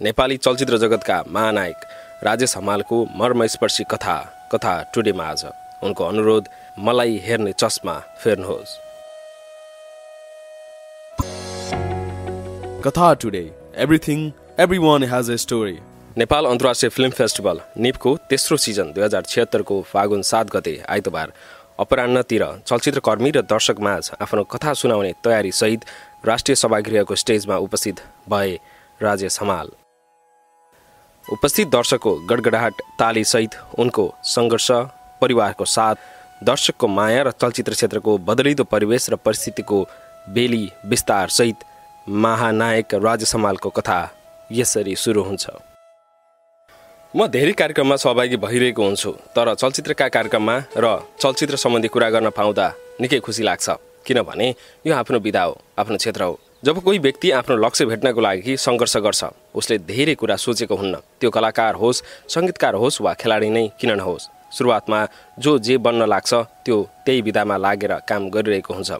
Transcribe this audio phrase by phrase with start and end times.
[0.00, 1.84] नेपाली चलचित्र जगतका महानायक
[2.24, 4.14] राजेश हमालको मर्मस्पर्शी कथा
[4.52, 5.44] कथा टुडेमा आज।
[5.82, 8.76] उनको अनुरोध मलाई हेर्ने चस्मा फेर्नुहोस्।
[12.84, 13.42] कथा today
[13.76, 14.30] everything
[14.78, 15.76] everyone has a story
[16.18, 21.32] Nepal अन्तर्राष्ट्रिय फिल्म फेस्टिभल निपको तेस्रो सिजन दुई हजार छिहत्तरको फागुन सात गते आइतबार
[21.78, 25.84] अपरान्नतिर चलचित्र कर्मी र दर्शकमाझ आफ्नो कथा सुनाउने तयारीसहित
[26.26, 28.58] राष्ट्रिय सभागृहको स्टेजमा उपस्थित भए
[29.02, 29.70] राजेश हमाल।
[31.32, 34.68] उपस्थित दर्शकको गडगडाहट तालीसहित उनको सङ्घर्ष
[35.20, 35.96] परिवारको साथ
[36.44, 39.78] दर्शकको माया र चलचित्र क्षेत्रको बदलिदो परिवेश र परिस्थितिको
[40.28, 41.64] बेली विस्तारसहित
[42.24, 44.00] महानायक राजेश हमालको कथा
[44.52, 45.44] यसरी सुरु हुन्छ।
[47.14, 52.72] म धेरै कार्यक्रममा सहभागी भइरहेको हुन्छु तर चलचित्रका कार्यक्रममा र चलचित्र सम्बन्धी कुरा गर्न पाउँदा
[53.00, 53.68] निकै खुसी लाग्छ
[54.06, 54.48] किनभने
[54.86, 58.96] यो आफ्नो विधा हो आफ्नो क्षेत्र हो। जब कोही व्यक्ति आफ्नो लक्ष्य भेट्नको लागि सङ्घर्ष
[58.96, 62.02] गर्छ उसले धेरै कुरा सोचेको हुन्न। त्यो कलाकार होस्
[62.34, 64.26] सङ्गीतकार होस् वा खेलाडी नै किन नहोस्
[64.58, 64.98] सुरुवातमा
[65.38, 66.34] जो जे बन्न लाग्छ
[66.66, 68.90] त्यो त्यही विधामा लागेर काम गरिरहेको हुन्छ।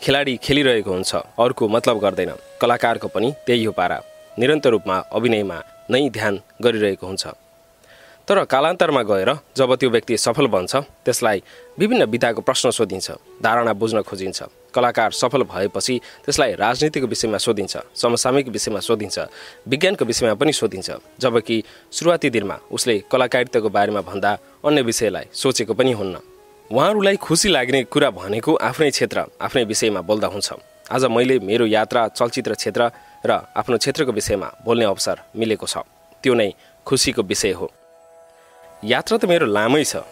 [0.00, 3.98] खेलाडी खेलिरहेको हुन्छ अर्को मतलब गर्दैन। कलाकारको पनि त्यही हो पारा।
[4.38, 5.58] निरन्तर रूपमा अभिनयमा
[5.90, 7.26] नै ध्यान गरिरहेको हुन्छ।
[8.28, 11.42] तर कालान्तरमा गएर जब त्यो व्यक्ति सफल बन्छ त्यसलाई
[11.78, 13.10] विभिन्न विधाको प्रश्न सोधिन्छ
[13.42, 14.42] धारणा बुझ्न खोजिन्छ।
[14.74, 19.18] कलाकार सफल भएपछि त्यसलाई राजनीतिको विषयमा सोधिन्छ समसामयिक विषयमा सोधिन्छ
[19.68, 24.32] विज्ञानको विषयमा पनि सोधिन्छ जबकि सुरुवाती दिनमा उसले कलाकारिताको बारेमा भन्दा
[24.64, 26.16] अन्य विषयलाई सोचेको पनि हुन्न।
[26.70, 30.52] उहाँहरूलाई खुसी लाग्ने कुरा भनेको आफ्नै क्षेत्र आफ्नै विषयमा बोल्दा हुन्छ।
[30.92, 32.90] आज मैले मेरो यात्रा चलचित्र क्षेत्र
[33.26, 35.76] र आफ्नो क्षेत्रको विषयमा बोल्ने अवसर मिलेको छ।
[36.22, 36.50] त्यो नै
[36.86, 37.70] खुसीको विषय हो।
[38.84, 40.04] यात्रा त मेरो लामै छ।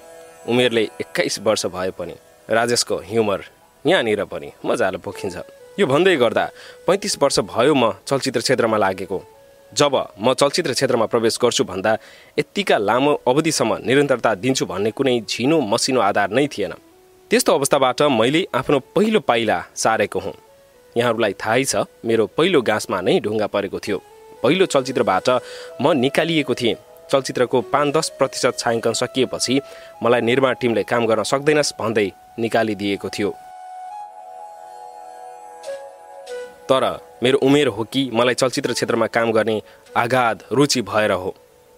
[0.48, 2.14] उमेरले एक्काइस वर्ष भए पनि
[2.48, 3.40] राजेशको ह्युमर
[3.84, 5.36] यहाँनिर पनि मजाले पोखिन्छ।
[5.78, 6.44] यो भन्दै गर्दा
[6.86, 9.18] पैँतिस वर्ष भयो म चलचित्र क्षेत्रमा लागेको।
[9.72, 11.92] जब म चलचित्र क्षेत्रमा प्रवेश गर्छु भन्दा
[12.38, 16.72] यत्तिका लामो अवधिसम्म निरन्तरता दिन्छु भन्ने कुनै झिनो मसिनो आधार नै थिएन।
[17.30, 20.34] त्यस्तो अवस्थाबाट मैले आफ्नो पहिलो पाइला सारेको हुँ।
[20.96, 23.98] यहाँहरूलाई थाहै छ मेरो पहिलो गाँसमा नै ढुङ्गा परेको थियो।
[24.42, 25.28] पहिलो चलचित्रबाट
[25.80, 26.76] म निकालिएको थिएँ।
[27.10, 29.60] चलचित्रको पाँच दस प्रतिशत छायाङ्कन सकिएपछि
[30.02, 33.30] मलाई निर्माण टिमले काम गर्न सक्दैनस् भन्दै निकालिदिएको थियो।
[36.72, 36.84] तर
[37.22, 39.60] मेरो उमेर हो कि मलाई चलचित्र क्षेत्रमा काम गर्ने
[39.96, 41.34] आघात रुचि भएर हो।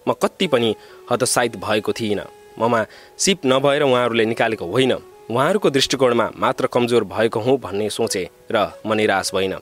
[0.07, 0.75] म कति पनि
[1.11, 2.25] हतोत्साहित भएको थिइनँ।
[2.59, 2.85] ममा
[3.17, 4.93] सिप नभएर उहाँहरूले निकालेको होइन।
[5.31, 9.57] उहाँहरूको दृष्टिकोणमा मात्र कमजोर भएको हुँ भन्ने सोचे र म निराश भइन।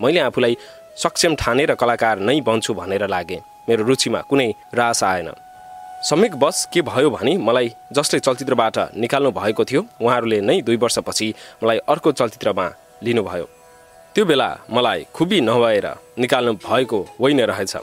[0.00, 0.56] मैले आफूलाई
[0.96, 5.32] सक्षम ठानेर कलाकार नै बन्छु भनेर लागेँ। मेरो रुचिमा कुनै रास आएन।
[6.04, 11.34] समिक बस के भयो भने मलाई जसले चलचित्रबाट निकाल्नु भएको थियो उहाँहरूले नै दुई वर्षपछि
[11.64, 12.70] मलाई अर्को चलचित्रमा
[13.02, 13.55] लिनुभयो।
[14.16, 15.86] त्यो बेला मलाई खुबी नभएर
[16.18, 17.74] निकाल्नु भएको होइन रहेछ।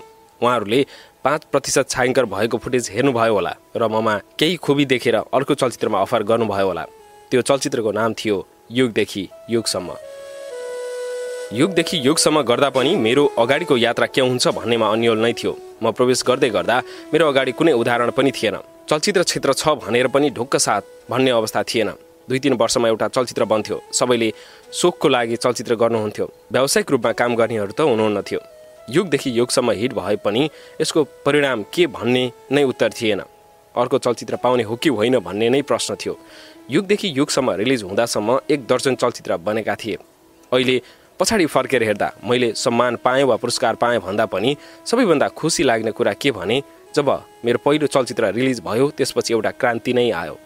[0.41, 0.79] उहाँहरूले
[1.23, 6.23] पाँच प्रतिशत छायाङ्कर भएको फुटेज हेर्नुभयो होला र ममा केही खुबी देखेर अर्को चलचित्रमा अफर
[6.25, 6.83] गर्नुभयो होला।
[7.29, 8.37] त्यो चलचित्रको नाम थियो
[8.71, 9.89] युगदेखि युगसम्म।
[11.53, 16.23] युगदेखि युगसम्म गर्दा पनि मेरो अगाडिको यात्रा के हुन्छ भन्नेमा अन्यल नै थियो। म प्रवेश
[16.25, 16.81] गर्दै गर्दा
[17.13, 18.57] मेरो अगाडि कुनै उदाहरण पनि थिएन।
[18.89, 20.81] चलचित्र क्षेत्र छ भनेर पनि ढुक्क साथ
[21.13, 21.93] भन्ने अवस्था थिएन।
[22.29, 24.31] दुई तिन वर्षमा एउटा चलचित्र बन्थ्यो। सबैले
[24.71, 28.39] सोखको लागि चलचित्र गर्नुहुन्थ्यो। व्यावसायिक रूपमा काम गर्नेहरू त हुनुहुन्न थियो।
[28.89, 30.49] युगदेखि युगसम्म हिट भए पनि
[30.81, 33.21] यसको परिणाम के भन्ने नै उत्तर थिएन।
[33.75, 36.17] अर्को चलचित्र पाउने हो कि होइन भन्ने नै प्रश्न थियो।
[36.71, 39.97] युगदेखि युगसम्म रिलिज हुँदासम्म एक दर्जन चलचित्र बनेका थिए।
[40.51, 40.81] अहिले
[41.19, 44.55] पछाडि फर्केर हेर्दा मैले सम्मान पाएँ वा पुरस्कार पाएँ भन्दा पनि
[44.85, 46.61] सबैभन्दा खुसी लाग्ने कुरा के भने
[46.95, 47.09] जब
[47.45, 50.37] मेरो पहिलो चलचित्र रिलिज भयो त्यसपछि एउटा क्रान्ति नै आयो।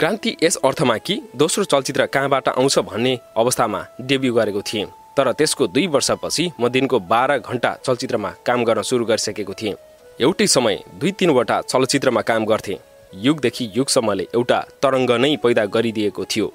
[0.00, 4.84] क्रान्ति यस अर्थमा कि दोस्रो चलचित्र कहाँबाट आउँछ भन्ने अवस्थामा डेब्यू गरेको थिएँ।
[5.16, 9.74] तर त्यसको दुई वर्षपछि म दिनको बाह्र घन्टा चलचित्रमा काम गर्न सुरु गरिसकेको थिएँ।
[10.20, 12.78] एउटै समय दुई तिनवटा चलचित्रमा काम गर्थेँ।
[13.16, 16.52] युगदेखि युगसम्मले एउटा तरङ्ग नै पैदा गरिदिएको थियो।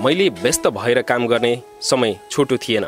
[0.00, 1.52] मैले व्यस्त भएर काम गर्ने
[1.82, 2.86] समय छोटो थिएन।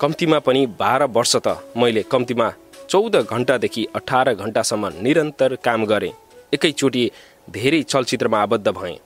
[0.00, 2.50] कम्तीमा पनि बाह्र वर्ष त मैले कम्तीमा
[2.90, 6.12] चौध घन्टादेखि अठार घन्टासम्म निरन्तर काम गरेँ।
[6.52, 7.10] एकैचोटि
[7.50, 8.98] धेरै चलचित्रमा आबद्ध भएँ।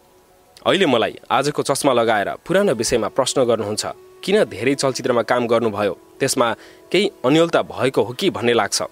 [0.67, 3.87] अहिले मलाई आजको चस्मा लगाएर पुरानो विषयमा प्रश्न गर्नुहुन्छ
[4.19, 5.93] किन धेरै चलचित्रमा काम गर्नुभयो?
[6.19, 6.49] त्यसमा
[6.91, 8.83] केही अन्यलता भएको हो कि भन्ने लाग्छ।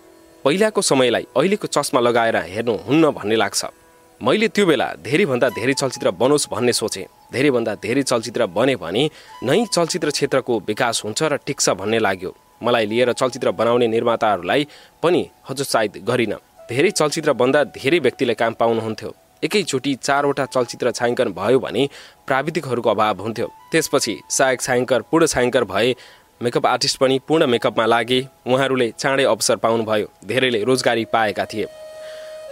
[0.44, 3.65] पहिलाको समयलाई अहिलेको चस्मा लगाएर हेर्नुहुन्न भन्ने लाग्छ।
[4.21, 9.11] मैले त्यो बेला धेरैभन्दा धेरै चलचित्र बनोस् भन्ने सोचेँ। धेरैभन्दा धेरै चलचित्र बने भने
[9.43, 14.62] नै चलचित्र क्षेत्रको विकास हुन्छ र टिक्छ भन्ने लाग्यो। मलाई लिएर चलचित्र बनाउने निर्माताहरूलाई
[15.03, 16.35] पनि हतोत्साहित गरिन।
[16.70, 21.88] धेरै चलचित्र बन्दा धेरै व्यक्तिले काम पाउनुहुन्थ्यो। एकैचोटि चारवटा चलचित्र छायाङ्कन भयो भने
[22.26, 25.94] प्राविधिकहरूको अभाव हुन्थ्यो। त्यसपछि सहायक छायाङ्कर पूर्ण छायाङ्कर भए
[26.43, 31.67] मेकअप आर्टिस्ट पनि पूर्ण मेकअपमा लागे। उहाँहरूले चाँडै अवसर पाउनुभयो। धेरैले रोजगारी पाएका थिए।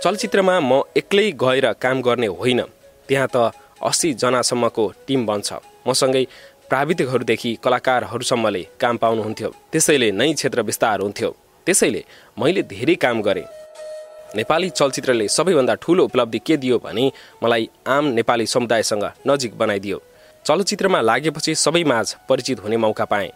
[0.02, 2.60] चलचित्रमा म एक्लै गएर काम गर्ने होइन।
[3.08, 3.52] त्यहाँ त
[3.82, 5.52] अस्सीजनासम्मको टिम बन्छ।
[5.88, 6.24] मसँगै
[6.68, 11.30] प्राविधिकहरूदेखि कलाकारहरूसम्मले काम पाउनुहुन्थ्यो। त्यसैले नै क्षेत्र विस्तार हुन्थ्यो।
[11.66, 12.04] त्यसैले
[12.40, 13.61] मैले धेरै काम गरेँ।
[14.36, 17.10] नेपाली चलचित्रले सबैभन्दा ठुलो उपलब्धि के दियो भने
[17.42, 20.00] मलाई आम नेपाली समुदायसँग नजिक बनाइदियो।
[20.44, 23.28] चलचित्रमा लागेपछि सबै माझ परिचित हुने मौका पाएँ।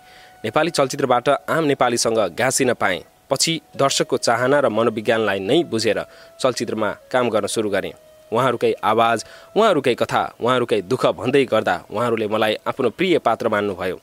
[0.45, 6.05] नेपाली चलचित्रबाट आम नेपालीसँग घाँसिन पाएँ। पछि दर्शकको चाहना र मनोविज्ञानलाई नै बुझेर
[6.41, 7.93] चलचित्रमा काम गर्न सुरु गरेँ।
[8.33, 9.25] उहाँहरूकै आवाज
[9.57, 14.01] उहाँहरूकै कथा उहाँहरूकै दुःख भन्दै गर्दा उहाँहरूले मलाई आफ्नो प्रिय पात्र मान्नुभयो।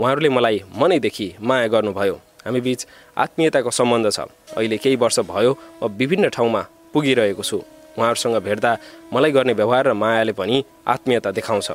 [0.00, 2.86] उहाँहरूले मलाई मनैदेखि माया गर्नुभयो। हामी बिच
[3.16, 4.20] आत्मीयताको सम्बन्ध छ।
[4.56, 5.52] अहिले केही वर्ष भयो
[5.82, 6.62] म विभिन्न ठाउँमा
[6.92, 7.58] पुगिरहेको छु।
[7.96, 8.72] उहाँहरूसँग भेट्दा
[9.12, 11.70] मलाई गर्ने व्यवहार र मायाले पनि आत्मीयता देखाउँछ।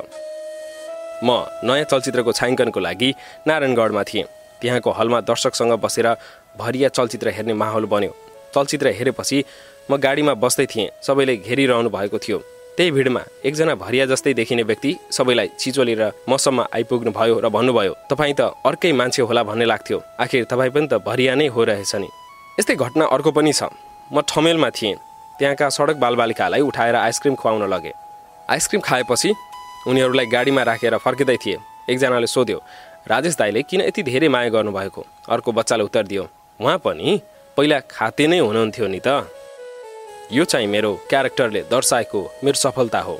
[1.24, 1.28] म
[1.64, 3.10] नयाँ चलचित्रको छायाङ्कनको लागि
[3.46, 4.24] नारायणगढमा थिएँ।
[4.60, 6.06] त्यहाँको हलमा दर्शकसँग बसेर
[6.58, 8.12] भरिया चलचित्र हेर्ने माहौल बन्यो।
[8.54, 9.44] चलचित्र हेरेपछि
[9.90, 12.38] म गाडीमा बस्दै थिएँ। सबैले घेरिरहनु भएको थियो।
[12.80, 18.32] त्यही भिडमा एकजना भरिया जस्तै देखिने व्यक्ति सबैलाई छिचोलेर मसम्म आइपुग्नु भयो र भन्नुभयो तपाईँ
[18.32, 22.08] त अर्कै मान्छे होला भन्ने लाग्थ्यो। आखिर तपाईँ पनि त भरिया नै हो रहेछ नि।
[22.58, 23.68] यस्तै घटना अर्को पनि छ।
[24.08, 24.96] म ठमेलमा थिएँ।
[25.38, 27.92] त्यहाँका सडक बालबालिकालाई उठाएर आइसक्रिम खुवाउन लगे।
[28.48, 29.30] आइसक्रिम खाएपछि
[29.84, 32.58] उनीहरूलाई गाडीमा राखेर फर्किँदै थिए। एकजनाले सोध्यो
[33.12, 35.02] राजेश दाईले किन यति धेरै माया गर्नुभएको?
[35.28, 36.24] अर्को बच्चाले उत्तर दियो
[36.60, 37.20] उहाँ पनि
[37.56, 39.28] पहिला खाते नै हुनुहुन्थ्यो नि त।
[40.32, 43.18] यो चाहिँ मेरो क्यारेक्टरले दर्शाएको मेरो सफलता हो।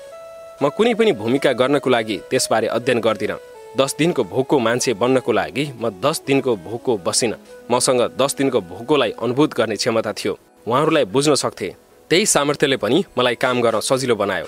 [0.62, 3.38] म कुनै पनि भूमिका गर्नको लागि त्यसबारे अध्ययन गर्दिनँ।
[3.78, 7.38] दस दिनको भोको मान्छे बन्नको लागि म दस दिनको भोको बसिनँ।
[7.70, 11.74] मसँग दस दिनको भोकोलाई अनुभूत गर्ने क्षमता थियो। उहाँहरूलाई बुझ्न सक्थे।
[12.10, 14.46] त्यही सामर्थ्यले पनि मलाई काम गर्न सजिलो बनायो।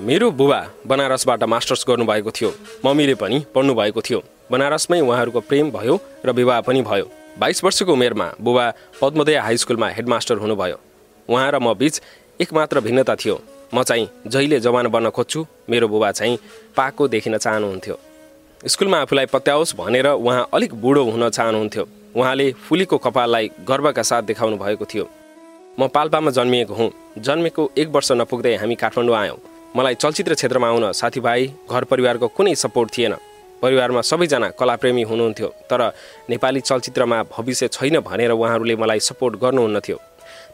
[0.00, 2.52] मेरो बुबा बनारसबाट मास्टर्स गर्नुभएको थियो।
[2.84, 4.22] मम्मीले पनि पढ्नु भएको थियो।
[4.52, 7.08] बनारसमै उहाँहरूको प्रेम भयो र विवाह पनि भयो।
[7.38, 10.89] बाइस वर्षको उमेरमा बुबा पद्मोदय हाई स्कुलमा हेडमास्टर हुनुभयो।
[11.30, 12.00] उहाँ र म बिच
[12.40, 13.40] एक मात्र भिन्नता थियो।
[13.74, 16.38] म चाहिँ जहिले जवान बन्न खोज्छु मेरो बुबा चाहिँ
[16.76, 17.96] पाको देखिन चाहनुहुन्थ्यो।
[18.66, 21.86] स्कुलमा आफूलाई पत्याओस् भनेर उहाँ अलिक बुढो हुन चाहनुहुन्थ्यो।
[22.16, 25.06] उहाँले फुलीको कपाललाई गर्वका साथ देखाउनु भएको थियो।
[25.78, 26.90] म पाल्पामा जन्मिएको हुँ।
[27.22, 29.38] जन्मेको एक वर्ष नपुग्दै हामी काठमाडौँ आयौँ।
[29.76, 33.14] मलाई चलचित्र क्षेत्रमा आउन साथीभाइ घर परिवारको कुनै सपोर्ट थिएन।
[33.62, 35.80] परिवारमा सबैजना कलाप्रेमी हुनुहुन्थ्यो तर
[36.30, 39.98] नेपाली चलचित्रमा भविष्य छैन भनेर उहाँहरूले मलाई सपोर्ट गर्नुहुन्न थियो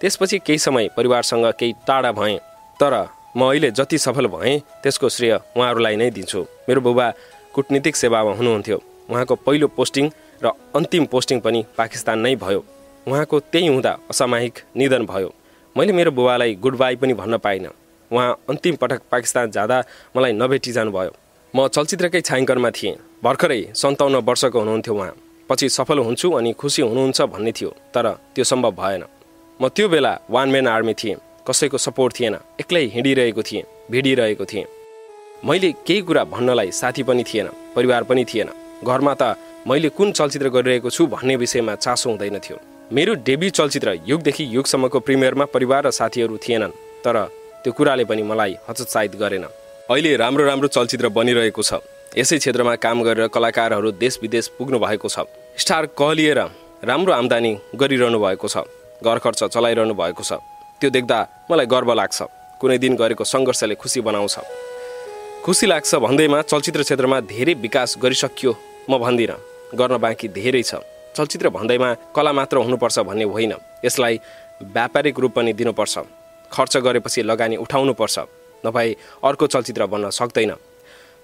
[0.01, 2.39] त्यसपछि केही समय परिवारसँग केही टाढा भएँ
[2.81, 2.95] तर
[3.37, 7.07] म अहिले जति सफल भएँ त्यसको श्रेय उहाँहरूलाई नै दिन्छु। मेरो बुबा
[7.55, 8.79] कुटनीतिक सेवामा हुनुहुन्थ्यो।
[9.11, 10.11] उहाँको पहिलो पोस्टिङ
[10.43, 12.65] र अन्तिम पोस्टिङ पनि पाकिस्तान नै भयो।
[13.07, 15.33] उहाँको त्यही हुँदा असामायिक निधन भयो।
[15.77, 17.73] मैले मेरो बुबालाई गुड बाई पनि भन्न पाइनँ।
[18.11, 19.83] उहाँ अन्तिम पटक पाकिस्तान जाँदा
[20.17, 21.13] मलाई नभेटी जानुभयो।
[21.55, 25.13] म चलचित्रकै छायाङ्कनमा थिएँ। भर्खरै सन्ताउन्न वर्षको हुनुहुन्थ्यो उहाँ।
[25.49, 29.05] पछि सफल हुन्छु अनि खुसी हुनुहुन्छ भन्ने थियो तर त्यो सम्भव भएन।
[29.61, 31.17] म त्यो बेला वान म्यान आर्मी थिएँ।
[31.49, 34.65] कसैको सपोर्ट थिएन। एक्लै हिँडिरहेको थिएँ भिडिरहेको थिएँ।
[35.45, 38.49] मैले केही कुरा भन्नलाई साथी पनि थिएन परिवार पनि थिएन।
[38.85, 39.37] घरमा त
[39.67, 42.59] मैले कुन चलचित्र गरिरहेको छु भन्ने विषयमा चासो हुँदैन थियो।
[42.93, 47.17] मेरो डेब्यु चलचित्र युगदेखि युगसम्मको प्रिमियरमा परिवार र साथीहरू थिएनन् तर
[47.65, 49.45] त्यो कुराले पनि मलाई हतोत्साहित गरेन।
[49.89, 51.81] अहिले राम्रो राम्रो चलचित्र बनिरहेको छ।
[52.13, 55.25] यसै क्षेत्रमा काम गरेर कलाकारहरू देश विदेश पुग्नु भएको छ।
[55.57, 56.41] स्टार कहलिएर
[56.85, 58.69] राम्रो आम्दानी गरिरहनु भएको छ।
[59.07, 60.33] घर खर्च चलाइरहनु भएको छ।
[60.81, 61.19] त्यो देख्दा
[61.51, 62.19] मलाई गर्व लाग्छ।
[62.61, 64.37] कुनै दिन गरेको सङ्घर्षले खुसी बनाउँछ।
[65.45, 68.53] खुसी लाग्छ भन्दैमा चलचित्र क्षेत्रमा धेरै विकास गरिसकियो
[68.91, 69.39] म भन्दिनँ।
[69.79, 70.83] गर्न बाँकी धेरै छ।
[71.17, 74.15] चलचित्र भन्दैमा कला मात्र हुनुपर्छ भन्ने होइन। यसलाई
[74.63, 75.95] व्यापारिक रूप पनि दिनुपर्छ।
[76.53, 78.17] खर्च गरेपछि लगानी उठाउनुपर्छ।
[78.67, 80.53] नभए अर्को चलचित्र बन्न सक्दैन।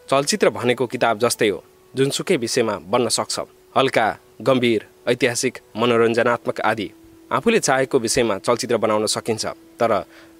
[0.09, 3.37] चलचित्र भनेको किताब जस्तै हो। जुनसुकै विषयमा बन्न सक्छ।
[3.77, 4.07] हल्का
[4.43, 6.89] गम्भीर ऐतिहासिक मनोरञ्जनात्मक आदि।
[7.33, 9.45] आफूले चाहेको विषयमा चलचित्र बनाउन सकिन्छ
[9.81, 9.93] तर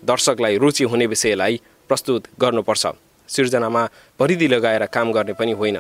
[0.05, 2.87] दर्शकलाई रुचि हुने विषयलाई प्रस्तुत गर्नुपर्छ।
[3.29, 3.83] सिर्जनामा
[4.19, 5.77] परिधि लगाएर काम गर्ने पनि होइन।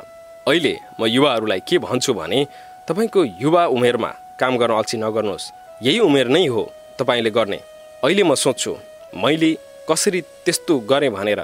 [0.48, 2.40] अहिले म युवाहरूलाई के भन्छु भने
[2.88, 5.50] तपाईँको युवा उमेरमा काम गर्न अल्छी नगर्नुहोस्।
[5.82, 6.62] यही उमेर नै हो
[6.98, 7.60] तपाईँले गर्ने।
[8.04, 8.72] अहिले म सोध्छु
[9.14, 9.52] मैले
[9.90, 11.40] कसरी त्यस्तो गरेँ भनेर?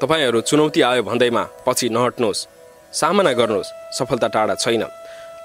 [0.00, 2.46] तपाईँहरू चुनौती आयो भन्दैमा पछि नहट्नुहोस्।
[2.92, 4.84] सामना गर्नुहोस् सफलता टाढा छैन।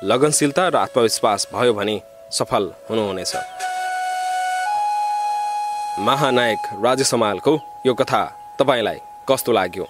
[0.04, 3.34] लगनशीलता र आत्मविश्वास भयो भने सफल हुनुहुनेछ।
[6.00, 8.22] महानायक राजेश हमालको यो कथा
[8.60, 9.00] तपाईँलाई
[9.30, 9.86] कस्तो लाग्यो?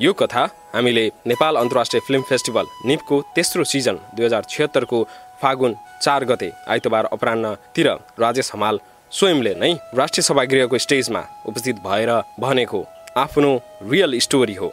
[0.00, 5.02] यो कथा हामीले नेपाल अन्तर्राष्ट्रिय फिल्म फेस्टिभल निपको तेस्रो सिजन दुई हजार छिहत्तरको
[5.42, 7.88] फागुन चार गते आइतबार अपरान्नतिर
[8.20, 8.80] राजेश हमाल
[9.12, 12.84] स्वयंले नै राष्ट्रिय सभागृहको स्टेजमा उपस्थित भएर भनेको
[13.16, 13.50] आफ्नो
[13.82, 14.72] रियल स्टोरी हो।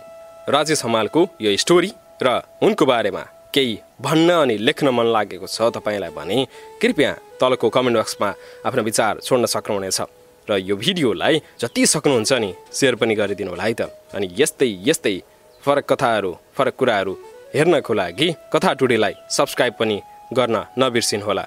[0.49, 1.91] राजेश हमालको यो स्टोरी
[2.23, 6.37] र उनको बारेमा केही भन्न अनि लेख्न मन लागेको छ तपाईँलाई भने
[6.81, 8.29] कृपया तलको कमेन्ट बक्समा
[8.65, 9.99] आफ्नो विचार छोड्न सक्नुहुनेछ।
[10.47, 13.81] र यो भिडियोलाई जति सक्नुहुन्छ नि सेयर पनि गरिदिनु होला है त।
[14.15, 15.15] अनि यस्तै यस्तै
[15.63, 17.13] फरक कथाहरू फरक कुराहरू
[17.55, 19.97] हेर्नको लागि कथा टुडेलाई सब्सक्राइब पनि
[20.33, 21.45] गर्न नबिर्सिनुहोला।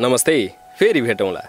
[0.00, 0.36] नमस्ते
[0.78, 1.42] फेरि भेटौँला।